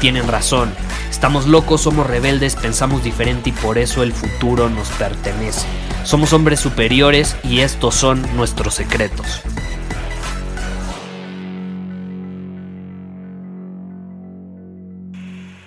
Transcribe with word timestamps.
tienen 0.00 0.26
razón. 0.26 0.72
Estamos 1.10 1.46
locos, 1.46 1.82
somos 1.82 2.06
rebeldes, 2.06 2.56
pensamos 2.56 3.04
diferente 3.04 3.50
y 3.50 3.52
por 3.52 3.78
eso 3.78 4.02
el 4.02 4.12
futuro 4.12 4.68
nos 4.70 4.88
pertenece. 4.90 5.66
Somos 6.04 6.32
hombres 6.32 6.58
superiores 6.58 7.36
y 7.44 7.60
estos 7.60 7.94
son 7.94 8.24
nuestros 8.34 8.74
secretos. 8.74 9.42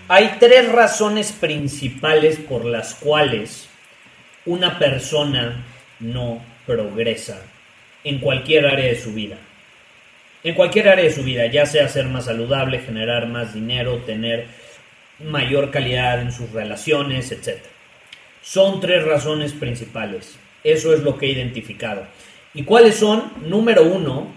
Hay 0.10 0.38
tres 0.40 0.72
razones 0.72 1.32
principales 1.32 2.38
por 2.38 2.66
las 2.66 2.96
cuales 2.96 3.68
una 4.46 4.78
persona 4.78 5.64
no 6.00 6.44
progresa 6.66 7.42
en 8.04 8.20
cualquier 8.20 8.66
área 8.68 8.86
de 8.86 9.00
su 9.00 9.14
vida. 9.14 9.38
En 10.44 10.56
cualquier 10.56 10.90
área 10.90 11.06
de 11.06 11.14
su 11.14 11.24
vida, 11.24 11.46
ya 11.46 11.66
sea 11.66 11.88
ser 11.88 12.08
más 12.08 12.26
saludable, 12.26 12.80
generar 12.80 13.28
más 13.28 13.54
dinero, 13.54 14.00
tener 14.00 14.48
mayor 15.20 15.72
calidad 15.72 16.22
en 16.22 16.34
sus 16.34 16.52
relaciones, 16.52 17.32
etc. 17.32 17.62
Son 18.42 18.82
tres 18.82 19.06
razones 19.06 19.54
principales. 19.54 20.38
Eso 20.64 20.94
es 20.94 21.02
lo 21.02 21.18
que 21.18 21.28
he 21.28 21.32
identificado. 21.32 22.06
¿Y 22.54 22.64
cuáles 22.64 22.96
son? 22.96 23.32
Número 23.48 23.84
uno, 23.84 24.34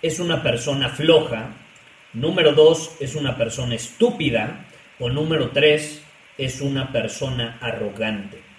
es 0.00 0.20
una 0.20 0.42
persona 0.42 0.88
floja. 0.88 1.50
Número 2.14 2.52
dos, 2.52 2.96
es 2.98 3.14
una 3.14 3.36
persona 3.36 3.74
estúpida. 3.74 4.64
O 4.98 5.10
número 5.10 5.50
tres, 5.50 6.02
es 6.38 6.62
una 6.62 6.92
persona 6.92 7.58
arrogante. 7.60 8.51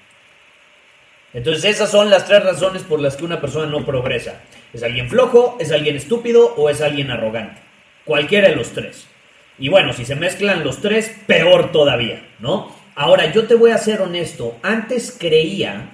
Entonces 1.34 1.66
esas 1.66 1.90
son 1.90 2.10
las 2.10 2.26
tres 2.26 2.44
razones 2.44 2.84
por 2.84 3.00
las 3.00 3.18
que 3.18 3.26
una 3.26 3.42
persona 3.42 3.66
no 3.66 3.86
progresa. 3.86 4.42
¿Es 4.74 4.84
alguien 4.84 5.10
flojo, 5.10 5.58
es 5.60 5.72
alguien 5.72 5.96
estúpido 5.96 6.54
o 6.56 6.70
es 6.70 6.82
alguien 6.82 7.12
arrogante? 7.12 7.62
Cualquiera 8.06 8.50
de 8.50 8.56
los 8.56 8.72
tres. 8.72 9.08
Y 9.58 9.70
bueno, 9.70 9.94
si 9.94 10.06
se 10.06 10.16
mezclan 10.16 10.64
los 10.64 10.82
tres, 10.82 11.16
peor 11.26 11.72
todavía, 11.72 12.24
¿no? 12.40 12.76
Ahora, 12.96 13.32
yo 13.32 13.46
te 13.46 13.56
voy 13.56 13.72
a 13.72 13.78
ser 13.78 14.02
honesto. 14.02 14.58
Antes 14.62 15.16
creía 15.20 15.90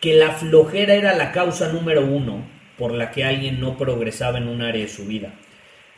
que 0.00 0.14
la 0.14 0.32
flojera 0.32 0.94
era 0.94 1.14
la 1.14 1.32
causa 1.32 1.68
número 1.68 2.04
uno 2.04 2.44
por 2.78 2.92
la 2.92 3.10
que 3.10 3.24
alguien 3.24 3.60
no 3.60 3.76
progresaba 3.76 4.38
en 4.38 4.48
un 4.48 4.62
área 4.62 4.82
de 4.82 4.88
su 4.88 5.06
vida. 5.06 5.32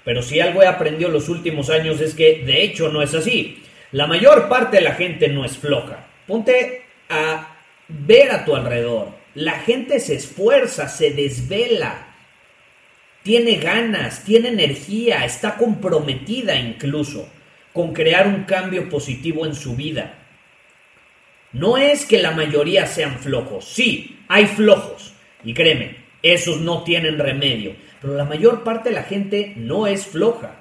Pero 0.05 0.23
si 0.23 0.41
algo 0.41 0.63
he 0.63 0.67
aprendido 0.67 1.11
los 1.11 1.29
últimos 1.29 1.71
años 1.71 2.01
es 2.01 2.15
que 2.15 2.43
de 2.45 2.63
hecho 2.63 2.91
no 2.91 3.03
es 3.03 3.15
así. 3.15 3.63
La 3.93 4.07
mayor 4.07 4.49
parte 4.49 4.79
de 4.79 4.83
la 4.83 4.95
gente 4.95 5.29
no 5.29 5.45
es 5.45 5.57
floja. 5.57 6.07
Ponte 6.27 6.83
a 7.09 7.54
ver 7.89 8.31
a 8.31 8.45
tu 8.45 8.55
alrededor. 8.55 9.09
La 9.35 9.61
gente 9.61 10.01
se 10.01 10.15
esfuerza, 10.15 10.89
se 10.89 11.11
desvela, 11.11 12.15
tiene 13.23 13.57
ganas, 13.57 14.25
tiene 14.25 14.49
energía, 14.49 15.25
está 15.25 15.57
comprometida 15.57 16.57
incluso 16.57 17.29
con 17.73 17.93
crear 17.93 18.29
un 18.29 18.45
cambio 18.45 18.89
positivo 18.89 19.47
en 19.47 19.55
su 19.55 19.75
vida. 19.75 20.19
No 21.53 21.77
es 21.77 22.05
que 22.05 22.21
la 22.21 22.33
mayoría 22.33 22.87
sean 22.87 23.19
flojos, 23.19 23.65
sí, 23.65 24.19
hay 24.29 24.47
flojos, 24.47 25.15
y 25.43 25.55
créeme, 25.55 25.97
esos 26.23 26.61
no 26.61 26.85
tienen 26.85 27.19
remedio, 27.19 27.77
pero 28.01 28.15
la 28.15 28.25
mayor 28.25 28.63
parte 28.65 28.91
de 28.91 28.95
la 28.95 29.03
gente 29.03 29.55
no 29.57 29.87
es 29.87 30.07
floja. 30.07 30.57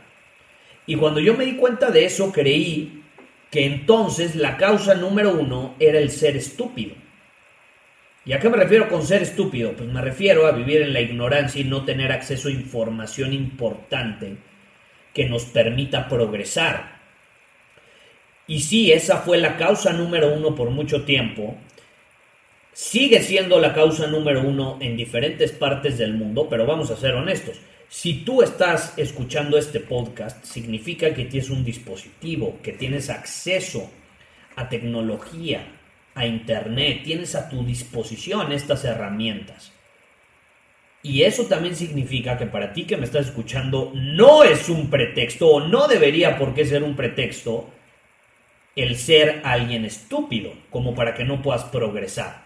Y 0.86 0.96
cuando 0.96 1.20
yo 1.20 1.36
me 1.36 1.46
di 1.46 1.56
cuenta 1.56 1.92
de 1.92 2.06
eso, 2.06 2.32
creí 2.32 3.04
que 3.50 3.66
entonces 3.66 4.36
la 4.36 4.58
causa 4.58 4.96
número 4.96 5.32
uno 5.32 5.76
era 5.80 6.00
el 6.00 6.10
ser 6.10 6.36
estúpido. 6.36 6.96
¿Y 8.26 8.32
a 8.32 8.40
qué 8.40 8.50
me 8.50 8.58
refiero 8.58 8.88
con 8.88 9.06
ser 9.06 9.22
estúpido? 9.22 9.74
Pues 9.74 9.90
me 9.90 10.02
refiero 10.02 10.48
a 10.48 10.52
vivir 10.52 10.82
en 10.82 10.94
la 10.94 11.02
ignorancia 11.02 11.60
y 11.60 11.66
no 11.66 11.84
tener 11.84 12.12
acceso 12.12 12.48
a 12.48 12.52
información 12.52 13.34
importante 13.34 14.38
que 15.14 15.28
nos 15.28 15.44
permita 15.46 16.08
progresar. 16.08 17.02
Y 18.48 18.62
sí, 18.62 18.92
esa 18.92 19.18
fue 19.18 19.38
la 19.38 19.58
causa 19.58 19.92
número 19.94 20.34
uno 20.34 20.56
por 20.56 20.70
mucho 20.70 21.04
tiempo. 21.04 21.58
Sigue 22.72 23.22
siendo 23.22 23.60
la 23.60 23.74
causa 23.74 24.08
número 24.08 24.42
uno 24.42 24.78
en 24.82 24.98
diferentes 24.98 25.52
partes 25.52 25.98
del 25.98 26.14
mundo, 26.14 26.48
pero 26.50 26.66
vamos 26.66 26.92
a 26.92 26.98
ser 26.98 27.14
honestos. 27.16 27.60
Si 27.90 28.24
tú 28.26 28.42
estás 28.42 28.98
escuchando 28.98 29.58
este 29.58 29.80
podcast, 29.80 30.44
significa 30.44 31.14
que 31.14 31.26
tienes 31.26 31.50
un 31.50 31.64
dispositivo, 31.64 32.58
que 32.64 32.72
tienes 32.72 33.10
acceso 33.10 33.92
a 34.56 34.68
tecnología, 34.68 35.68
a 36.16 36.26
Internet, 36.26 37.02
tienes 37.04 37.36
a 37.36 37.50
tu 37.50 37.64
disposición 37.64 38.52
estas 38.52 38.86
herramientas. 38.86 39.72
Y 41.02 41.24
eso 41.24 41.46
también 41.48 41.76
significa 41.76 42.38
que 42.38 42.46
para 42.46 42.72
ti 42.72 42.86
que 42.86 42.96
me 42.96 43.04
estás 43.04 43.28
escuchando 43.28 43.92
no 43.94 44.44
es 44.44 44.70
un 44.70 44.90
pretexto 44.90 45.48
o 45.48 45.68
no 45.68 45.88
debería 45.88 46.38
por 46.38 46.54
qué 46.54 46.66
ser 46.66 46.82
un 46.82 46.96
pretexto 46.96 47.70
el 48.76 48.98
ser 48.98 49.42
alguien 49.44 49.86
estúpido 49.86 50.54
como 50.70 50.96
para 50.96 51.14
que 51.14 51.26
no 51.26 51.42
puedas 51.42 51.66
progresar. 51.66 52.44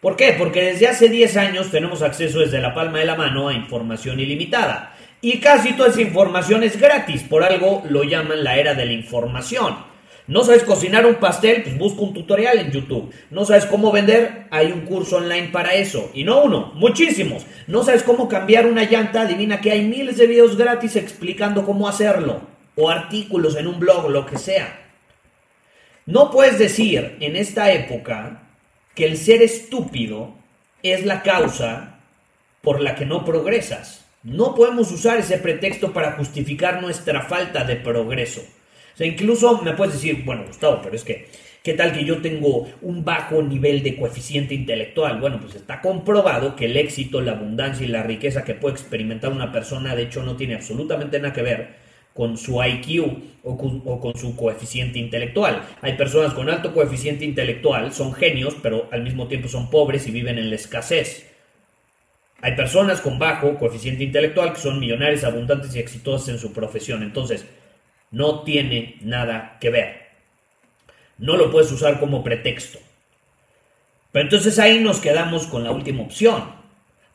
¿Por 0.00 0.16
qué? 0.16 0.34
Porque 0.38 0.62
desde 0.62 0.88
hace 0.88 1.08
10 1.08 1.36
años 1.36 1.70
tenemos 1.70 2.02
acceso 2.02 2.40
desde 2.40 2.60
la 2.60 2.74
palma 2.74 3.00
de 3.00 3.04
la 3.04 3.16
mano 3.16 3.48
a 3.48 3.54
información 3.54 4.20
ilimitada. 4.20 4.96
Y 5.20 5.38
casi 5.38 5.72
toda 5.72 5.88
esa 5.88 6.00
información 6.00 6.62
es 6.62 6.80
gratis, 6.80 7.24
por 7.24 7.42
algo 7.42 7.82
lo 7.88 8.04
llaman 8.04 8.44
la 8.44 8.56
era 8.56 8.74
de 8.74 8.86
la 8.86 8.92
información. 8.92 9.87
No 10.28 10.44
sabes 10.44 10.62
cocinar 10.62 11.06
un 11.06 11.14
pastel, 11.14 11.62
pues 11.62 11.78
busca 11.78 12.02
un 12.02 12.12
tutorial 12.12 12.58
en 12.58 12.70
YouTube. 12.70 13.10
No 13.30 13.46
sabes 13.46 13.64
cómo 13.64 13.90
vender, 13.90 14.46
hay 14.50 14.70
un 14.70 14.82
curso 14.82 15.16
online 15.16 15.48
para 15.48 15.72
eso. 15.72 16.10
Y 16.12 16.22
no 16.22 16.42
uno, 16.42 16.70
muchísimos. 16.74 17.46
No 17.66 17.82
sabes 17.82 18.02
cómo 18.02 18.28
cambiar 18.28 18.66
una 18.66 18.84
llanta, 18.84 19.22
adivina 19.22 19.62
que 19.62 19.72
hay 19.72 19.86
miles 19.86 20.18
de 20.18 20.26
videos 20.26 20.58
gratis 20.58 20.96
explicando 20.96 21.64
cómo 21.64 21.88
hacerlo. 21.88 22.42
O 22.76 22.90
artículos 22.90 23.56
en 23.56 23.68
un 23.68 23.80
blog, 23.80 24.10
lo 24.10 24.26
que 24.26 24.36
sea. 24.36 24.78
No 26.04 26.30
puedes 26.30 26.58
decir 26.58 27.16
en 27.20 27.34
esta 27.34 27.72
época 27.72 28.42
que 28.94 29.06
el 29.06 29.16
ser 29.16 29.40
estúpido 29.40 30.34
es 30.82 31.06
la 31.06 31.22
causa 31.22 32.00
por 32.60 32.82
la 32.82 32.96
que 32.96 33.06
no 33.06 33.24
progresas. 33.24 34.04
No 34.22 34.54
podemos 34.54 34.92
usar 34.92 35.16
ese 35.16 35.38
pretexto 35.38 35.94
para 35.94 36.12
justificar 36.12 36.82
nuestra 36.82 37.22
falta 37.22 37.64
de 37.64 37.76
progreso 37.76 38.42
sea, 38.98 39.06
incluso 39.06 39.62
me 39.62 39.74
puedes 39.74 39.94
decir, 39.94 40.24
bueno, 40.24 40.44
Gustavo, 40.46 40.80
pero 40.82 40.96
es 40.96 41.04
que, 41.04 41.28
¿qué 41.62 41.74
tal 41.74 41.92
que 41.92 42.04
yo 42.04 42.20
tengo 42.20 42.68
un 42.82 43.04
bajo 43.04 43.40
nivel 43.40 43.82
de 43.82 43.96
coeficiente 43.96 44.54
intelectual? 44.54 45.20
Bueno, 45.20 45.38
pues 45.40 45.54
está 45.54 45.80
comprobado 45.80 46.56
que 46.56 46.64
el 46.64 46.76
éxito, 46.76 47.20
la 47.20 47.32
abundancia 47.32 47.86
y 47.86 47.88
la 47.88 48.02
riqueza 48.02 48.44
que 48.44 48.54
puede 48.54 48.74
experimentar 48.74 49.30
una 49.30 49.52
persona, 49.52 49.94
de 49.94 50.02
hecho, 50.02 50.22
no 50.24 50.36
tiene 50.36 50.56
absolutamente 50.56 51.18
nada 51.20 51.32
que 51.32 51.42
ver 51.42 51.88
con 52.18 52.36
su 52.36 52.60
IQ 52.60 53.22
o 53.44 53.56
con, 53.56 54.16
su 54.16 54.34
coeficiente 54.34 54.98
intelectual. 54.98 55.62
Hay 55.80 55.92
personas 55.96 56.34
con 56.34 56.50
alto 56.50 56.74
coeficiente 56.74 57.24
intelectual, 57.24 57.92
son 57.92 58.12
genios, 58.12 58.56
pero 58.60 58.88
al 58.90 59.04
mismo 59.04 59.28
tiempo 59.28 59.46
son 59.46 59.70
pobres 59.70 60.08
y 60.08 60.10
viven 60.10 60.36
en 60.36 60.50
la 60.50 60.56
escasez. 60.56 61.30
Hay 62.40 62.56
personas 62.56 63.00
con 63.00 63.20
bajo 63.20 63.56
coeficiente 63.56 64.02
intelectual 64.02 64.52
que 64.52 64.58
son 64.58 64.80
millonarios, 64.80 65.22
abundantes 65.22 65.76
y 65.76 65.78
exitosas 65.78 66.30
en 66.30 66.38
su 66.40 66.52
profesión. 66.52 67.04
Entonces, 67.04 67.46
no 68.10 68.42
tiene 68.42 68.96
nada 69.00 69.58
que 69.60 69.70
ver. 69.70 70.08
No 71.18 71.36
lo 71.36 71.50
puedes 71.50 71.70
usar 71.72 71.98
como 71.98 72.22
pretexto. 72.22 72.78
Pero 74.12 74.24
entonces 74.24 74.58
ahí 74.58 74.80
nos 74.80 75.00
quedamos 75.00 75.46
con 75.46 75.64
la 75.64 75.70
última 75.70 76.02
opción. 76.02 76.58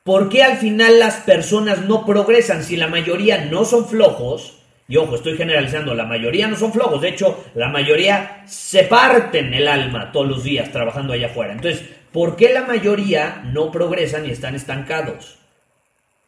¿Por 0.04 0.30
qué 0.30 0.44
al 0.44 0.58
final 0.58 1.00
las 1.00 1.16
personas 1.22 1.82
no 1.86 2.06
progresan 2.06 2.64
si 2.64 2.76
la 2.76 2.88
mayoría 2.88 3.46
no 3.46 3.64
son 3.64 3.88
flojos? 3.88 4.60
Y 4.88 4.98
ojo, 4.98 5.16
estoy 5.16 5.38
generalizando, 5.38 5.96
la 5.96 6.06
mayoría 6.06 6.48
no 6.48 6.58
son 6.58 6.74
flojos, 6.74 7.02
de 7.02 7.10
hecho, 7.10 7.42
la 7.56 7.70
mayoría 7.70 8.44
se 8.46 8.84
parten 8.84 9.54
el 9.54 9.68
alma 9.68 10.12
todos 10.12 10.28
los 10.28 10.44
días 10.44 10.72
trabajando 10.74 11.14
allá 11.14 11.28
afuera. 11.28 11.54
Entonces, 11.54 11.84
¿por 12.12 12.36
qué 12.36 12.54
la 12.54 12.66
mayoría 12.66 13.42
no 13.46 13.72
progresan 13.72 14.26
y 14.26 14.32
están 14.32 14.56
estancados? 14.56 15.38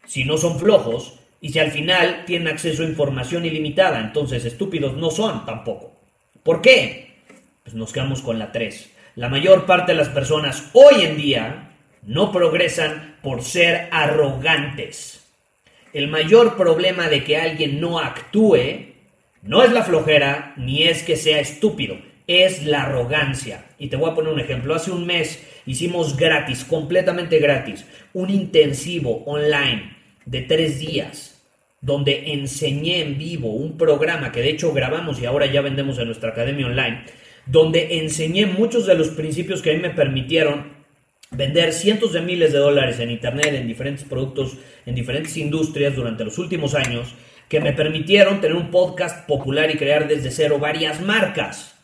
Si 0.05 0.23
no 0.23 0.37
son 0.37 0.57
flojos, 0.57 1.19
y 1.45 1.49
si 1.49 1.59
al 1.59 1.69
final 1.69 2.23
tienen 2.25 2.47
acceso 2.47 2.81
a 2.81 2.87
información 2.87 3.45
ilimitada, 3.45 3.99
entonces 3.99 4.43
estúpidos 4.45 4.97
no 4.97 5.11
son 5.11 5.45
tampoco. 5.45 5.95
¿Por 6.41 6.59
qué? 6.59 7.19
Pues 7.61 7.75
nos 7.75 7.93
quedamos 7.93 8.23
con 8.23 8.39
la 8.39 8.51
3. 8.51 8.89
La 9.13 9.29
mayor 9.29 9.67
parte 9.67 9.91
de 9.91 9.99
las 9.99 10.09
personas 10.09 10.71
hoy 10.73 11.03
en 11.03 11.17
día 11.17 11.75
no 12.01 12.31
progresan 12.31 13.17
por 13.21 13.43
ser 13.43 13.89
arrogantes. 13.91 15.23
El 15.93 16.07
mayor 16.07 16.57
problema 16.57 17.09
de 17.09 17.23
que 17.23 17.37
alguien 17.37 17.79
no 17.79 17.99
actúe 17.99 18.95
no 19.43 19.61
es 19.61 19.71
la 19.71 19.83
flojera 19.83 20.55
ni 20.57 20.87
es 20.87 21.03
que 21.03 21.15
sea 21.15 21.39
estúpido, 21.39 21.99
es 22.25 22.65
la 22.65 22.85
arrogancia. 22.85 23.67
Y 23.77 23.89
te 23.89 23.97
voy 23.97 24.09
a 24.09 24.15
poner 24.15 24.33
un 24.33 24.39
ejemplo. 24.39 24.73
Hace 24.73 24.89
un 24.89 25.05
mes 25.05 25.45
hicimos 25.67 26.17
gratis, 26.17 26.65
completamente 26.65 27.37
gratis, 27.37 27.85
un 28.13 28.31
intensivo 28.31 29.23
online 29.25 29.95
de 30.25 30.41
tres 30.41 30.79
días 30.79 31.33
donde 31.85 32.33
enseñé 32.33 33.01
en 33.01 33.19
vivo 33.19 33.53
un 33.53 33.77
programa 33.77 34.31
que 34.31 34.41
de 34.41 34.49
hecho 34.49 34.73
grabamos 34.73 35.21
y 35.21 35.27
ahora 35.27 35.45
ya 35.45 35.61
vendemos 35.61 35.99
en 35.99 36.07
nuestra 36.07 36.31
academia 36.31 36.65
online, 36.65 37.03
donde 37.45 37.99
enseñé 37.99 38.47
muchos 38.47 38.87
de 38.87 38.95
los 38.95 39.09
principios 39.09 39.61
que 39.61 39.69
a 39.69 39.73
mí 39.73 39.79
me 39.79 39.91
permitieron 39.91 40.73
vender 41.29 41.73
cientos 41.73 42.13
de 42.13 42.21
miles 42.21 42.53
de 42.53 42.57
dólares 42.57 42.99
en 42.99 43.11
Internet, 43.11 43.53
en 43.53 43.67
diferentes 43.67 44.03
productos, 44.03 44.57
en 44.87 44.95
diferentes 44.95 45.37
industrias 45.37 45.95
durante 45.95 46.25
los 46.25 46.39
últimos 46.39 46.73
años, 46.73 47.13
que 47.49 47.59
me 47.59 47.71
permitieron 47.71 48.41
tener 48.41 48.57
un 48.57 48.71
podcast 48.71 49.27
popular 49.27 49.69
y 49.69 49.77
crear 49.77 50.07
desde 50.07 50.31
cero 50.31 50.57
varias 50.57 51.01
marcas. 51.01 51.75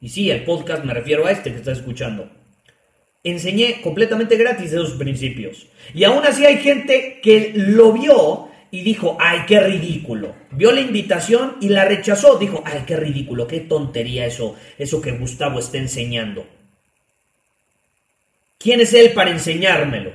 Y 0.00 0.08
sí, 0.08 0.30
el 0.30 0.44
podcast 0.44 0.82
me 0.82 0.94
refiero 0.94 1.26
a 1.26 1.30
este 1.30 1.50
que 1.50 1.58
estás 1.58 1.76
escuchando. 1.76 2.30
Enseñé 3.22 3.82
completamente 3.82 4.38
gratis 4.38 4.72
esos 4.72 4.92
principios. 4.92 5.66
Y 5.92 6.04
aún 6.04 6.24
así 6.24 6.46
hay 6.46 6.56
gente 6.56 7.20
que 7.22 7.52
lo 7.54 7.92
vio 7.92 8.45
y 8.70 8.82
dijo, 8.82 9.16
ay, 9.20 9.40
qué 9.46 9.60
ridículo. 9.60 10.34
Vio 10.50 10.72
la 10.72 10.80
invitación 10.80 11.56
y 11.60 11.68
la 11.68 11.84
rechazó. 11.84 12.38
Dijo, 12.38 12.62
ay, 12.64 12.84
qué 12.86 12.96
ridículo, 12.96 13.46
qué 13.46 13.60
tontería 13.60 14.26
eso, 14.26 14.56
eso 14.78 15.00
que 15.00 15.12
Gustavo 15.12 15.58
está 15.58 15.78
enseñando. 15.78 16.46
¿Quién 18.58 18.80
es 18.80 18.92
él 18.94 19.12
para 19.12 19.30
enseñármelo? 19.30 20.12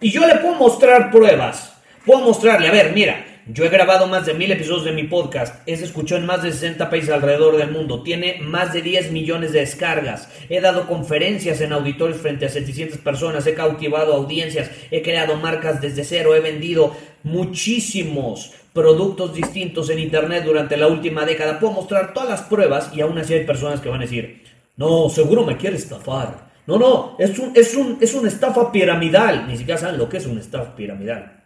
Y 0.00 0.10
yo 0.10 0.26
le 0.26 0.36
puedo 0.36 0.54
mostrar 0.54 1.10
pruebas. 1.10 1.74
Puedo 2.04 2.20
mostrarle, 2.20 2.68
a 2.68 2.72
ver, 2.72 2.92
mira, 2.92 3.24
yo 3.48 3.64
he 3.64 3.68
grabado 3.68 4.08
más 4.08 4.26
de 4.26 4.34
mil 4.34 4.50
episodios 4.50 4.84
de 4.84 4.92
mi 4.92 5.04
podcast, 5.04 5.62
es 5.66 5.80
escuchado 5.80 6.20
en 6.20 6.26
más 6.26 6.42
de 6.42 6.50
60 6.50 6.90
países 6.90 7.10
alrededor 7.10 7.56
del 7.56 7.70
mundo, 7.70 8.02
tiene 8.02 8.40
más 8.40 8.72
de 8.72 8.82
10 8.82 9.12
millones 9.12 9.52
de 9.52 9.60
descargas, 9.60 10.28
he 10.48 10.60
dado 10.60 10.88
conferencias 10.88 11.60
en 11.60 11.72
auditorios 11.72 12.20
frente 12.20 12.46
a 12.46 12.48
700 12.48 12.98
personas, 12.98 13.46
he 13.46 13.54
cautivado 13.54 14.14
audiencias, 14.14 14.70
he 14.90 15.00
creado 15.00 15.36
marcas 15.36 15.80
desde 15.80 16.02
cero, 16.02 16.34
he 16.34 16.40
vendido 16.40 16.96
muchísimos 17.22 18.52
productos 18.72 19.32
distintos 19.32 19.90
en 19.90 20.00
Internet 20.00 20.44
durante 20.44 20.76
la 20.76 20.88
última 20.88 21.24
década. 21.24 21.58
Puedo 21.58 21.72
mostrar 21.72 22.12
todas 22.12 22.28
las 22.28 22.42
pruebas 22.42 22.90
y 22.94 23.00
aún 23.00 23.16
así 23.16 23.32
hay 23.32 23.44
personas 23.46 23.80
que 23.80 23.88
van 23.88 24.00
a 24.00 24.04
decir, 24.04 24.42
no, 24.76 25.08
seguro 25.08 25.44
me 25.44 25.56
quiere 25.56 25.76
estafar. 25.76 26.46
No, 26.66 26.78
no, 26.78 27.16
es, 27.18 27.38
un, 27.38 27.52
es, 27.54 27.74
un, 27.74 27.98
es 28.00 28.12
una 28.12 28.28
estafa 28.28 28.70
piramidal. 28.70 29.46
Ni 29.46 29.56
siquiera 29.56 29.80
saben 29.80 29.98
lo 29.98 30.08
que 30.08 30.18
es 30.18 30.26
una 30.26 30.40
estafa 30.40 30.74
piramidal. 30.74 31.44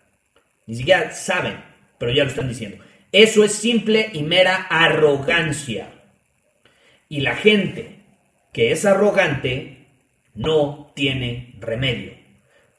Ni 0.67 0.75
siquiera 0.75 1.13
saben 1.13 1.70
pero 2.01 2.13
ya 2.13 2.25
lo 2.25 2.31
están 2.31 2.49
diciendo. 2.49 2.79
Eso 3.13 3.45
es 3.45 3.53
simple 3.53 4.09
y 4.15 4.23
mera 4.23 4.57
arrogancia. 4.71 5.91
Y 7.11 7.21
la 7.21 7.37
gente 7.37 7.97
que 8.55 8.73
es 8.73 8.87
arrogante 8.87 9.87
no 10.35 10.93
tiene 10.97 11.57
remedio. 11.61 12.15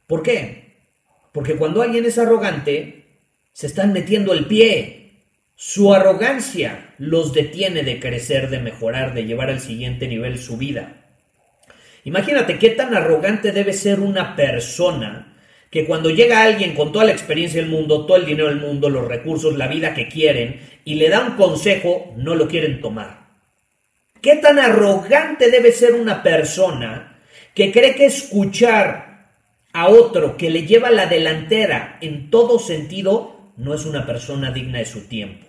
¿Por 0.08 0.24
qué? 0.24 0.88
Porque 1.32 1.56
cuando 1.56 1.84
alguien 1.84 2.04
es 2.06 2.18
arrogante, 2.18 3.06
se 3.54 3.68
están 3.68 3.94
metiendo 3.94 4.34
el 4.34 4.48
pie. 4.48 5.12
Su 5.54 5.94
arrogancia 5.94 6.96
los 6.98 7.32
detiene 7.32 7.84
de 7.84 8.00
crecer, 8.00 8.50
de 8.50 8.58
mejorar, 8.58 9.14
de 9.14 9.26
llevar 9.26 9.52
al 9.52 9.60
siguiente 9.60 10.08
nivel 10.08 10.40
su 10.40 10.58
vida. 10.58 11.06
Imagínate 12.06 12.58
qué 12.58 12.72
tan 12.72 12.96
arrogante 12.96 13.52
debe 13.52 13.74
ser 13.74 14.00
una 14.00 14.36
persona 14.36 15.31
que 15.72 15.86
cuando 15.86 16.10
llega 16.10 16.44
alguien 16.44 16.76
con 16.76 16.92
toda 16.92 17.06
la 17.06 17.14
experiencia 17.14 17.62
del 17.62 17.72
mundo, 17.72 18.06
todo 18.06 18.18
el 18.18 18.26
dinero 18.26 18.50
del 18.50 18.60
mundo, 18.60 18.90
los 18.90 19.08
recursos, 19.08 19.58
la 19.58 19.70
vida 19.70 19.94
que 19.94 20.10
quieren, 20.10 20.60
y 20.84 20.96
le 20.96 21.08
da 21.08 21.22
un 21.22 21.38
consejo, 21.38 22.14
no 22.18 22.36
lo 22.36 22.50
quieren 22.50 22.82
tomar. 22.82 23.22
¿Qué 24.22 24.36
tan 24.36 24.60
arrogante 24.60 25.50
debe 25.50 25.72
ser 25.72 25.94
una 25.94 26.22
persona 26.22 27.22
que 27.56 27.72
cree 27.72 27.96
que 27.96 28.06
escuchar 28.06 29.32
a 29.72 29.88
otro 29.88 30.36
que 30.36 30.50
le 30.50 30.68
lleva 30.68 30.92
la 30.92 31.06
delantera 31.06 31.98
en 32.02 32.30
todo 32.30 32.60
sentido 32.60 33.54
no 33.56 33.74
es 33.74 33.86
una 33.86 34.06
persona 34.06 34.52
digna 34.52 34.80
de 34.80 34.86
su 34.86 35.08
tiempo? 35.08 35.48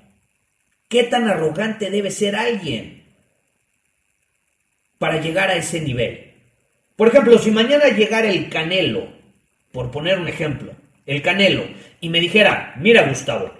¿Qué 0.89 1.03
tan 1.03 1.29
arrogante 1.29 1.91
debe 1.91 2.13
ser 2.13 2.37
alguien 2.37 3.03
para 4.99 5.21
llegar 5.21 5.51
a 5.51 5.57
ese 5.57 5.81
nivel? 5.81 6.35
Por 6.95 7.09
ejemplo, 7.09 7.39
si 7.39 7.51
mañana 7.51 7.89
llegara 7.89 8.31
el 8.31 8.49
Canelo 8.49 9.22
por 9.73 9.91
poner 9.91 10.19
un 10.19 10.29
ejemplo, 10.29 10.73
el 11.07 11.23
Canelo, 11.23 11.65
y 12.01 12.09
me 12.09 12.21
dijera, 12.21 12.75
mira 12.77 13.09
Gustavo, 13.09 13.53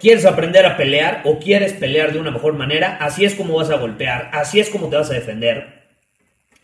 ¿quieres 0.00 0.24
aprender 0.24 0.64
a 0.64 0.76
pelear 0.76 1.22
o 1.24 1.38
quieres 1.38 1.72
pelear 1.72 2.12
de 2.12 2.18
una 2.18 2.30
mejor 2.30 2.54
manera? 2.54 2.96
Así 3.00 3.24
es 3.24 3.34
como 3.34 3.56
vas 3.56 3.70
a 3.70 3.76
golpear, 3.76 4.30
así 4.32 4.60
es 4.60 4.70
como 4.70 4.88
te 4.88 4.96
vas 4.96 5.10
a 5.10 5.14
defender. 5.14 5.82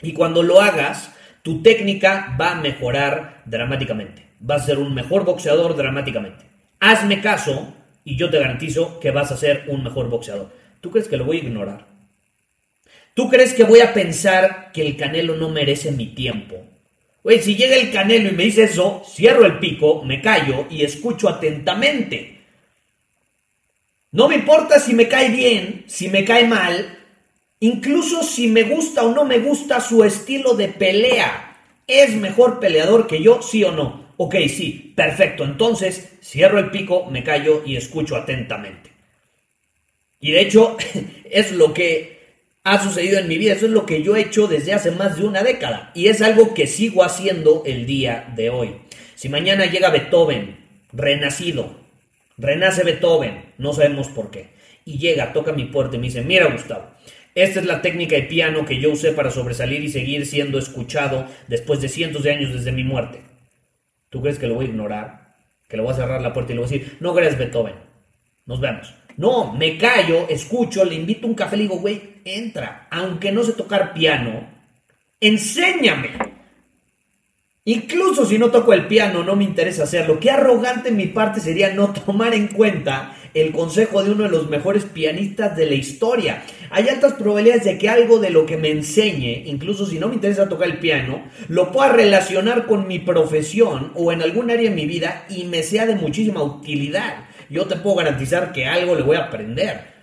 Y 0.02 0.12
cuando 0.12 0.42
lo 0.42 0.60
hagas, 0.60 1.14
tu 1.42 1.62
técnica 1.62 2.36
va 2.40 2.52
a 2.52 2.60
mejorar 2.60 3.42
dramáticamente. 3.46 4.26
Vas 4.40 4.62
a 4.62 4.66
ser 4.66 4.78
un 4.78 4.94
mejor 4.94 5.24
boxeador 5.24 5.76
dramáticamente. 5.76 6.44
Hazme 6.80 7.20
caso 7.20 7.74
y 8.04 8.16
yo 8.16 8.30
te 8.30 8.38
garantizo 8.38 9.00
que 9.00 9.10
vas 9.10 9.32
a 9.32 9.36
ser 9.36 9.64
un 9.68 9.82
mejor 9.82 10.08
boxeador. 10.08 10.52
¿Tú 10.80 10.90
crees 10.90 11.08
que 11.08 11.16
lo 11.16 11.24
voy 11.24 11.38
a 11.38 11.44
ignorar? 11.44 11.86
¿Tú 13.14 13.28
crees 13.28 13.52
que 13.52 13.64
voy 13.64 13.80
a 13.80 13.92
pensar 13.92 14.70
que 14.72 14.86
el 14.86 14.96
Canelo 14.96 15.34
no 15.34 15.48
merece 15.48 15.90
mi 15.90 16.06
tiempo? 16.14 16.67
Güey, 17.28 17.42
si 17.42 17.56
llega 17.56 17.76
el 17.76 17.92
canelo 17.92 18.30
y 18.30 18.32
me 18.32 18.44
dice 18.44 18.62
eso, 18.62 19.02
cierro 19.06 19.44
el 19.44 19.58
pico, 19.58 20.02
me 20.02 20.22
callo 20.22 20.66
y 20.70 20.82
escucho 20.82 21.28
atentamente. 21.28 22.38
No 24.12 24.28
me 24.28 24.36
importa 24.36 24.80
si 24.80 24.94
me 24.94 25.08
cae 25.08 25.28
bien, 25.28 25.84
si 25.88 26.08
me 26.08 26.24
cae 26.24 26.46
mal, 26.46 27.00
incluso 27.60 28.22
si 28.22 28.46
me 28.46 28.62
gusta 28.62 29.02
o 29.02 29.14
no 29.14 29.26
me 29.26 29.40
gusta 29.40 29.78
su 29.82 30.04
estilo 30.04 30.54
de 30.54 30.68
pelea. 30.68 31.54
¿Es 31.86 32.14
mejor 32.14 32.60
peleador 32.60 33.06
que 33.06 33.22
yo, 33.22 33.42
sí 33.42 33.62
o 33.62 33.72
no? 33.72 34.14
Ok, 34.16 34.36
sí, 34.48 34.94
perfecto. 34.96 35.44
Entonces, 35.44 36.14
cierro 36.22 36.58
el 36.58 36.70
pico, 36.70 37.10
me 37.10 37.22
callo 37.22 37.62
y 37.66 37.76
escucho 37.76 38.16
atentamente. 38.16 38.90
Y 40.18 40.30
de 40.30 40.40
hecho, 40.40 40.78
es 41.30 41.52
lo 41.52 41.74
que 41.74 42.17
ha 42.72 42.82
sucedido 42.82 43.18
en 43.18 43.28
mi 43.28 43.38
vida. 43.38 43.54
Eso 43.54 43.66
es 43.66 43.72
lo 43.72 43.86
que 43.86 44.02
yo 44.02 44.16
he 44.16 44.20
hecho 44.20 44.46
desde 44.46 44.74
hace 44.74 44.90
más 44.90 45.16
de 45.16 45.24
una 45.24 45.42
década 45.42 45.90
y 45.94 46.08
es 46.08 46.20
algo 46.20 46.54
que 46.54 46.66
sigo 46.66 47.02
haciendo 47.02 47.62
el 47.64 47.86
día 47.86 48.32
de 48.36 48.50
hoy. 48.50 48.76
Si 49.14 49.28
mañana 49.28 49.66
llega 49.66 49.90
Beethoven, 49.90 50.56
renacido, 50.92 51.76
renace 52.36 52.84
Beethoven, 52.84 53.52
no 53.58 53.72
sabemos 53.72 54.08
por 54.08 54.30
qué, 54.30 54.50
y 54.84 54.98
llega, 54.98 55.32
toca 55.32 55.52
mi 55.52 55.64
puerta 55.64 55.96
y 55.96 55.98
me 55.98 56.06
dice, 56.06 56.22
mira 56.22 56.46
Gustavo, 56.46 56.90
esta 57.34 57.60
es 57.60 57.66
la 57.66 57.82
técnica 57.82 58.16
de 58.16 58.22
piano 58.22 58.64
que 58.64 58.80
yo 58.80 58.90
usé 58.90 59.12
para 59.12 59.30
sobresalir 59.30 59.82
y 59.82 59.88
seguir 59.88 60.26
siendo 60.26 60.58
escuchado 60.58 61.26
después 61.46 61.80
de 61.80 61.88
cientos 61.88 62.22
de 62.22 62.32
años 62.32 62.52
desde 62.52 62.72
mi 62.72 62.84
muerte. 62.84 63.22
¿Tú 64.10 64.20
crees 64.22 64.38
que 64.38 64.46
lo 64.46 64.54
voy 64.54 64.66
a 64.66 64.68
ignorar? 64.68 65.36
¿Que 65.68 65.76
le 65.76 65.82
voy 65.82 65.92
a 65.92 65.96
cerrar 65.96 66.20
la 66.20 66.32
puerta 66.32 66.52
y 66.52 66.56
le 66.56 66.62
voy 66.62 66.68
a 66.68 66.72
decir, 66.72 66.96
no 67.00 67.14
crees 67.14 67.38
Beethoven? 67.38 67.74
Nos 68.46 68.60
vemos. 68.60 68.94
No, 69.18 69.52
me 69.52 69.76
callo, 69.76 70.28
escucho, 70.28 70.84
le 70.84 70.94
invito 70.94 71.26
un 71.26 71.34
café, 71.34 71.56
le 71.56 71.64
digo, 71.64 71.80
güey, 71.80 72.20
entra, 72.24 72.86
aunque 72.88 73.32
no 73.32 73.42
sé 73.42 73.52
tocar 73.52 73.92
piano, 73.92 74.48
enséñame. 75.20 76.10
Incluso 77.64 78.24
si 78.24 78.38
no 78.38 78.52
toco 78.52 78.72
el 78.72 78.86
piano, 78.86 79.24
no 79.24 79.34
me 79.34 79.42
interesa 79.42 79.82
hacerlo. 79.82 80.20
Qué 80.20 80.30
arrogante 80.30 80.92
mi 80.92 81.06
parte 81.06 81.40
sería 81.40 81.74
no 81.74 81.92
tomar 81.92 82.32
en 82.32 82.46
cuenta 82.46 83.16
el 83.34 83.50
consejo 83.50 84.04
de 84.04 84.12
uno 84.12 84.22
de 84.22 84.30
los 84.30 84.48
mejores 84.48 84.84
pianistas 84.84 85.56
de 85.56 85.66
la 85.66 85.74
historia. 85.74 86.44
Hay 86.70 86.88
altas 86.88 87.14
probabilidades 87.14 87.64
de 87.64 87.76
que 87.76 87.88
algo 87.88 88.20
de 88.20 88.30
lo 88.30 88.46
que 88.46 88.56
me 88.56 88.70
enseñe, 88.70 89.42
incluso 89.46 89.84
si 89.84 89.98
no 89.98 90.06
me 90.06 90.14
interesa 90.14 90.48
tocar 90.48 90.68
el 90.68 90.78
piano, 90.78 91.24
lo 91.48 91.72
pueda 91.72 91.90
relacionar 91.92 92.66
con 92.66 92.86
mi 92.86 93.00
profesión 93.00 93.90
o 93.96 94.12
en 94.12 94.22
algún 94.22 94.52
área 94.52 94.70
de 94.70 94.76
mi 94.76 94.86
vida 94.86 95.26
y 95.28 95.44
me 95.44 95.64
sea 95.64 95.86
de 95.86 95.96
muchísima 95.96 96.40
utilidad 96.40 97.27
yo 97.48 97.66
te 97.66 97.76
puedo 97.76 97.96
garantizar 97.96 98.52
que 98.52 98.66
algo 98.66 98.94
le 98.94 99.02
voy 99.02 99.16
a 99.16 99.24
aprender. 99.24 99.98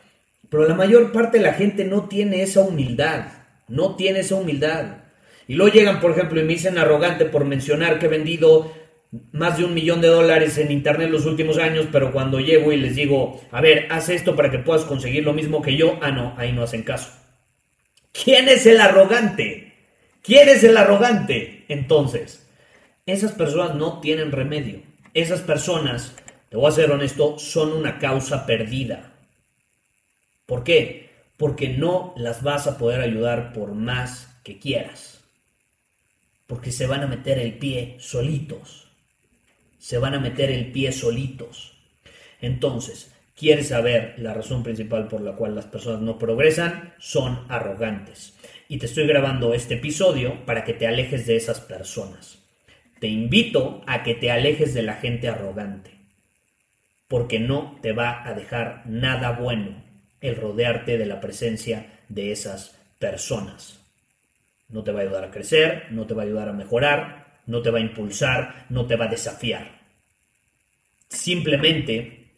Pero 0.49 0.67
la 0.67 0.75
mayor 0.75 1.11
parte 1.11 1.37
de 1.37 1.43
la 1.43 1.53
gente 1.53 1.85
no 1.85 2.07
tiene 2.07 2.41
esa 2.41 2.61
humildad, 2.61 3.25
no 3.67 3.95
tiene 3.95 4.19
esa 4.19 4.35
humildad. 4.35 4.97
Y 5.47 5.55
luego 5.55 5.73
llegan, 5.73 5.99
por 5.99 6.11
ejemplo, 6.11 6.39
y 6.39 6.43
me 6.43 6.53
dicen 6.53 6.77
arrogante 6.77 7.25
por 7.25 7.45
mencionar 7.45 7.99
que 7.99 8.07
he 8.07 8.09
vendido 8.09 8.71
más 9.31 9.57
de 9.57 9.65
un 9.65 9.73
millón 9.73 10.01
de 10.01 10.07
dólares 10.07 10.57
en 10.57 10.71
internet 10.71 11.09
los 11.09 11.25
últimos 11.25 11.57
años, 11.57 11.87
pero 11.91 12.11
cuando 12.11 12.39
llego 12.39 12.71
y 12.71 12.77
les 12.77 12.95
digo, 12.95 13.41
a 13.51 13.61
ver, 13.61 13.87
haz 13.89 14.09
esto 14.09 14.35
para 14.35 14.51
que 14.51 14.59
puedas 14.59 14.83
conseguir 14.83 15.23
lo 15.23 15.33
mismo 15.33 15.61
que 15.61 15.77
yo, 15.77 15.97
ah, 16.01 16.11
no, 16.11 16.33
ahí 16.37 16.51
no 16.51 16.63
hacen 16.63 16.83
caso. 16.83 17.11
¿Quién 18.11 18.49
es 18.49 18.65
el 18.65 18.79
arrogante? 18.79 19.73
¿Quién 20.21 20.49
es 20.49 20.63
el 20.63 20.77
arrogante? 20.77 21.65
Entonces, 21.67 22.47
esas 23.05 23.33
personas 23.33 23.75
no 23.75 23.99
tienen 23.99 24.31
remedio. 24.31 24.81
Esas 25.13 25.41
personas 25.41 26.15
te 26.49 26.57
voy 26.57 26.67
a 26.67 26.71
ser 26.71 26.91
honesto, 26.91 27.37
son 27.39 27.71
una 27.71 27.99
causa 27.99 28.45
perdida. 28.45 29.13
¿Por 30.45 30.63
qué? 30.63 31.05
porque 31.37 31.69
no 31.69 32.13
las 32.17 32.43
vas 32.43 32.67
a 32.67 32.77
poder 32.77 33.01
ayudar 33.01 33.53
por 33.53 33.73
más 33.73 34.39
que 34.43 34.59
quieras. 34.59 35.23
Porque 36.47 36.71
se 36.71 36.87
van 36.87 37.01
a 37.01 37.07
meter 37.07 37.39
el 37.39 37.57
pie 37.57 37.97
solitos. 37.99 38.87
Se 39.79 39.97
van 39.97 40.13
a 40.13 40.19
meter 40.19 40.51
el 40.51 40.71
pie 40.71 40.91
solitos. 40.91 41.73
Entonces, 42.39 43.13
¿quieres 43.35 43.69
saber 43.69 44.15
la 44.17 44.33
razón 44.33 44.63
principal 44.63 45.07
por 45.07 45.21
la 45.21 45.35
cual 45.35 45.55
las 45.55 45.65
personas 45.65 46.01
no 46.01 46.17
progresan? 46.17 46.93
Son 46.99 47.45
arrogantes. 47.49 48.35
Y 48.67 48.77
te 48.77 48.85
estoy 48.85 49.07
grabando 49.07 49.53
este 49.53 49.75
episodio 49.75 50.45
para 50.45 50.63
que 50.63 50.73
te 50.73 50.87
alejes 50.87 51.25
de 51.25 51.35
esas 51.35 51.59
personas. 51.59 52.39
Te 52.99 53.07
invito 53.07 53.81
a 53.87 54.03
que 54.03 54.15
te 54.15 54.31
alejes 54.31 54.73
de 54.73 54.83
la 54.83 54.95
gente 54.95 55.27
arrogante. 55.27 55.94
Porque 57.07 57.39
no 57.39 57.77
te 57.81 57.93
va 57.93 58.27
a 58.27 58.33
dejar 58.33 58.83
nada 58.85 59.31
bueno 59.31 59.83
el 60.21 60.35
rodearte 60.35 60.97
de 60.97 61.05
la 61.05 61.21
presencia 61.21 62.01
de 62.09 62.31
esas 62.31 62.75
personas. 62.99 63.79
No 64.69 64.83
te 64.83 64.91
va 64.91 64.99
a 64.99 65.03
ayudar 65.03 65.23
a 65.23 65.31
crecer, 65.31 65.87
no 65.91 66.07
te 66.07 66.13
va 66.13 66.23
a 66.23 66.25
ayudar 66.25 66.49
a 66.49 66.53
mejorar, 66.53 67.41
no 67.45 67.61
te 67.61 67.69
va 67.69 67.77
a 67.77 67.81
impulsar, 67.81 68.65
no 68.69 68.87
te 68.87 68.95
va 68.95 69.05
a 69.05 69.09
desafiar. 69.09 69.81
Simplemente 71.07 72.31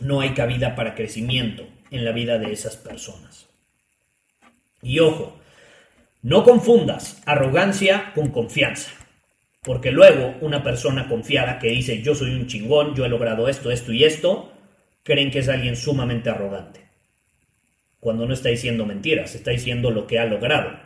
no 0.00 0.20
hay 0.20 0.30
cabida 0.30 0.74
para 0.74 0.94
crecimiento 0.94 1.66
en 1.90 2.04
la 2.04 2.12
vida 2.12 2.38
de 2.38 2.52
esas 2.52 2.76
personas. 2.76 3.48
Y 4.82 4.98
ojo, 4.98 5.38
no 6.22 6.42
confundas 6.44 7.22
arrogancia 7.26 8.12
con 8.14 8.30
confianza. 8.30 8.90
Porque 9.64 9.90
luego 9.90 10.36
una 10.40 10.62
persona 10.62 11.08
confiada 11.08 11.58
que 11.58 11.70
dice 11.70 12.02
yo 12.02 12.14
soy 12.14 12.30
un 12.34 12.46
chingón, 12.46 12.94
yo 12.94 13.04
he 13.04 13.08
logrado 13.08 13.48
esto, 13.48 13.70
esto 13.70 13.92
y 13.92 14.04
esto, 14.04 14.52
creen 15.02 15.30
que 15.30 15.40
es 15.40 15.48
alguien 15.48 15.74
sumamente 15.74 16.30
arrogante 16.30 16.84
cuando 18.04 18.26
no 18.26 18.34
está 18.34 18.50
diciendo 18.50 18.84
mentiras, 18.84 19.34
está 19.34 19.50
diciendo 19.50 19.90
lo 19.90 20.06
que 20.06 20.18
ha 20.18 20.26
logrado. 20.26 20.78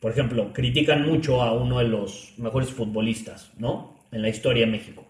Por 0.00 0.10
ejemplo, 0.10 0.52
critican 0.52 1.06
mucho 1.06 1.40
a 1.40 1.52
uno 1.52 1.78
de 1.78 1.84
los 1.84 2.34
mejores 2.36 2.68
futbolistas, 2.70 3.52
¿no? 3.58 4.00
En 4.10 4.22
la 4.22 4.28
historia 4.28 4.66
de 4.66 4.72
México, 4.72 5.06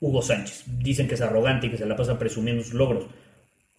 Hugo 0.00 0.20
Sánchez. 0.20 0.64
Dicen 0.66 1.08
que 1.08 1.14
es 1.14 1.22
arrogante 1.22 1.66
y 1.66 1.70
que 1.70 1.78
se 1.78 1.86
la 1.86 1.96
pasa 1.96 2.18
presumiendo 2.18 2.62
sus 2.62 2.74
logros. 2.74 3.06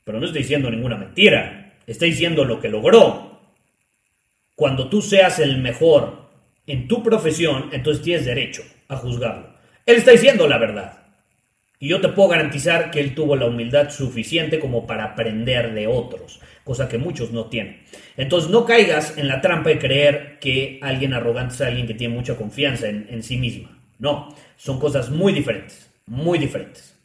Pero 0.03 0.19
no 0.19 0.25
está 0.25 0.39
diciendo 0.39 0.71
ninguna 0.71 0.97
mentira, 0.97 1.75
está 1.85 2.05
diciendo 2.05 2.45
lo 2.45 2.59
que 2.59 2.69
logró. 2.69 3.39
Cuando 4.55 4.89
tú 4.89 5.03
seas 5.03 5.37
el 5.37 5.59
mejor 5.59 6.20
en 6.67 6.87
tu 6.87 7.03
profesión, 7.03 7.69
entonces 7.71 8.03
tienes 8.03 8.25
derecho 8.25 8.63
a 8.87 8.97
juzgarlo. 8.97 9.53
Él 9.85 9.97
está 9.97 10.11
diciendo 10.11 10.47
la 10.47 10.57
verdad. 10.57 11.01
Y 11.79 11.87
yo 11.87 11.99
te 11.99 12.09
puedo 12.09 12.29
garantizar 12.29 12.91
que 12.91 12.99
él 12.99 13.15
tuvo 13.15 13.35
la 13.35 13.47
humildad 13.47 13.89
suficiente 13.89 14.59
como 14.59 14.85
para 14.85 15.03
aprender 15.03 15.73
de 15.73 15.87
otros, 15.87 16.39
cosa 16.63 16.87
que 16.87 16.99
muchos 16.99 17.31
no 17.31 17.45
tienen. 17.45 17.81
Entonces 18.17 18.51
no 18.51 18.65
caigas 18.65 19.17
en 19.17 19.27
la 19.27 19.41
trampa 19.41 19.71
de 19.71 19.79
creer 19.79 20.37
que 20.39 20.77
alguien 20.83 21.15
arrogante 21.15 21.55
es 21.55 21.61
alguien 21.61 21.87
que 21.87 21.95
tiene 21.95 22.13
mucha 22.13 22.35
confianza 22.35 22.87
en, 22.87 23.23
sí 23.23 23.37
misma. 23.37 23.81
No, 23.97 24.35
son 24.57 24.79
cosas 24.79 25.09
muy 25.09 25.33
diferentes, 25.33 25.91
muy 26.05 26.37
diferentes. 26.37 26.95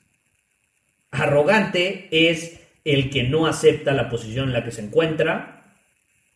Arrogante 1.10 2.08
es 2.10 2.60
el 2.84 3.08
que 3.08 3.22
no 3.22 3.46
acepta 3.46 3.94
la 3.94 4.10
posición 4.10 4.48
en 4.48 4.52
la 4.52 4.62
que 4.62 4.72
se 4.72 4.82
encuentra 4.82 5.74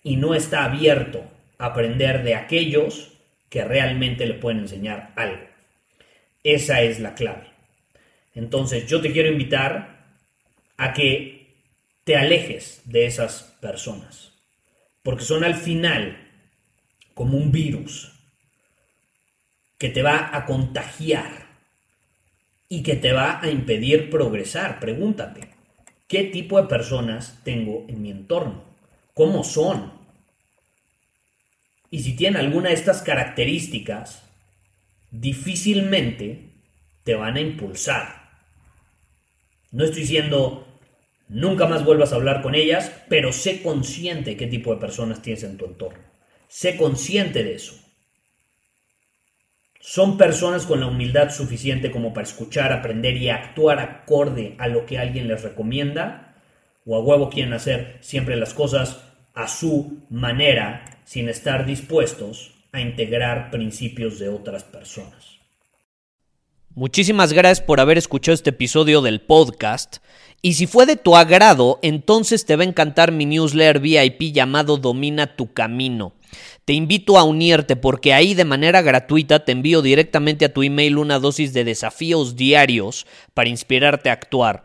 y 0.02 0.16
no 0.16 0.34
está 0.34 0.64
abierto 0.64 1.22
aprender 1.60 2.22
de 2.22 2.34
aquellos 2.34 3.12
que 3.48 3.64
realmente 3.64 4.26
le 4.26 4.34
pueden 4.34 4.60
enseñar 4.60 5.12
algo. 5.16 5.44
Esa 6.42 6.82
es 6.82 7.00
la 7.00 7.14
clave. 7.14 7.46
Entonces 8.34 8.86
yo 8.86 9.00
te 9.00 9.12
quiero 9.12 9.30
invitar 9.30 10.16
a 10.76 10.92
que 10.92 11.54
te 12.04 12.16
alejes 12.16 12.82
de 12.84 13.06
esas 13.06 13.42
personas, 13.60 14.32
porque 15.02 15.24
son 15.24 15.44
al 15.44 15.54
final 15.54 16.16
como 17.14 17.36
un 17.36 17.52
virus 17.52 18.12
que 19.76 19.90
te 19.90 20.02
va 20.02 20.30
a 20.34 20.46
contagiar 20.46 21.46
y 22.68 22.82
que 22.82 22.96
te 22.96 23.12
va 23.12 23.40
a 23.42 23.50
impedir 23.50 24.08
progresar. 24.08 24.80
Pregúntate, 24.80 25.50
¿qué 26.06 26.24
tipo 26.24 26.60
de 26.60 26.68
personas 26.68 27.40
tengo 27.44 27.84
en 27.88 28.00
mi 28.00 28.10
entorno? 28.10 28.64
¿Cómo 29.12 29.44
son? 29.44 29.99
Y 31.90 32.00
si 32.00 32.14
tienen 32.14 32.40
alguna 32.40 32.68
de 32.68 32.76
estas 32.76 33.02
características, 33.02 34.22
difícilmente 35.10 36.50
te 37.02 37.14
van 37.14 37.36
a 37.36 37.40
impulsar. 37.40 38.30
No 39.72 39.84
estoy 39.84 40.02
diciendo 40.02 40.66
nunca 41.28 41.66
más 41.66 41.84
vuelvas 41.84 42.12
a 42.12 42.16
hablar 42.16 42.42
con 42.42 42.54
ellas, 42.54 42.92
pero 43.08 43.32
sé 43.32 43.62
consciente 43.62 44.36
qué 44.36 44.46
tipo 44.46 44.74
de 44.74 44.80
personas 44.80 45.22
tienes 45.22 45.42
en 45.42 45.56
tu 45.56 45.66
entorno. 45.66 45.98
Sé 46.48 46.76
consciente 46.76 47.42
de 47.42 47.54
eso. 47.54 47.74
Son 49.80 50.18
personas 50.18 50.66
con 50.66 50.80
la 50.80 50.86
humildad 50.86 51.30
suficiente 51.30 51.90
como 51.90 52.12
para 52.12 52.26
escuchar, 52.26 52.72
aprender 52.72 53.16
y 53.16 53.30
actuar 53.30 53.78
acorde 53.80 54.54
a 54.58 54.68
lo 54.68 54.84
que 54.86 54.98
alguien 54.98 55.26
les 55.26 55.42
recomienda, 55.42 56.36
o 56.84 56.96
a 56.96 57.00
huevo 57.00 57.30
quieren 57.30 57.52
hacer 57.52 57.98
siempre 58.00 58.36
las 58.36 58.52
cosas 58.52 59.09
a 59.34 59.48
su 59.48 59.98
manera, 60.10 60.84
sin 61.04 61.28
estar 61.28 61.66
dispuestos 61.66 62.52
a 62.72 62.80
integrar 62.80 63.50
principios 63.50 64.18
de 64.18 64.28
otras 64.28 64.64
personas. 64.64 65.40
Muchísimas 66.74 67.32
gracias 67.32 67.60
por 67.60 67.80
haber 67.80 67.98
escuchado 67.98 68.34
este 68.34 68.50
episodio 68.50 69.02
del 69.02 69.20
podcast. 69.20 69.96
Y 70.40 70.54
si 70.54 70.66
fue 70.66 70.86
de 70.86 70.96
tu 70.96 71.16
agrado, 71.16 71.80
entonces 71.82 72.46
te 72.46 72.54
va 72.54 72.62
a 72.62 72.66
encantar 72.66 73.10
mi 73.10 73.26
newsletter 73.26 73.80
VIP 73.80 74.32
llamado 74.32 74.76
Domina 74.76 75.34
tu 75.34 75.52
Camino. 75.52 76.14
Te 76.64 76.72
invito 76.72 77.18
a 77.18 77.24
unirte 77.24 77.74
porque 77.74 78.14
ahí 78.14 78.34
de 78.34 78.44
manera 78.44 78.82
gratuita 78.82 79.44
te 79.44 79.52
envío 79.52 79.82
directamente 79.82 80.44
a 80.44 80.52
tu 80.52 80.62
email 80.62 80.98
una 80.98 81.18
dosis 81.18 81.52
de 81.52 81.64
desafíos 81.64 82.36
diarios 82.36 83.06
para 83.34 83.48
inspirarte 83.48 84.08
a 84.08 84.12
actuar. 84.12 84.64